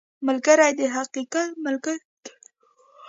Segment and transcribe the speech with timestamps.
[0.27, 2.31] ملګری د حقیقت ملګری دی